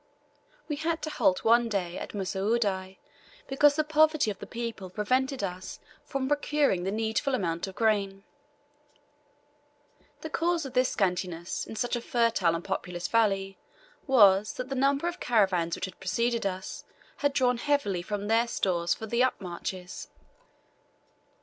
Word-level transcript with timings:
We 0.67 0.77
had 0.77 1.03
to 1.03 1.11
halt 1.11 1.43
one 1.43 1.69
day 1.69 1.95
at 1.99 2.15
Mussoudi 2.15 2.97
because 3.47 3.75
the 3.75 3.83
poverty 3.83 4.31
of 4.31 4.39
the 4.39 4.47
people 4.47 4.89
prevented 4.89 5.43
us 5.43 5.79
from 6.03 6.27
procuring 6.27 6.85
the 6.85 6.91
needful 6.91 7.35
amount 7.35 7.67
of 7.67 7.75
grain. 7.75 8.23
The 10.21 10.31
cause 10.31 10.65
of 10.65 10.73
this 10.73 10.89
scantiness 10.89 11.67
in 11.67 11.75
such 11.75 11.95
a 11.95 12.01
fertile 12.01 12.55
and 12.55 12.63
populous 12.63 13.07
valley 13.07 13.59
was, 14.07 14.53
that 14.53 14.69
the 14.69 14.73
numerous 14.75 15.17
caravans 15.17 15.75
which 15.75 15.85
had 15.85 15.99
preceded 15.99 16.47
us 16.47 16.83
had 17.17 17.31
drawn 17.31 17.57
heavily 17.59 18.01
for 18.01 18.17
their 18.17 18.47
stores 18.47 18.95
for 18.95 19.05
the 19.05 19.21
upmarches. 19.21 20.07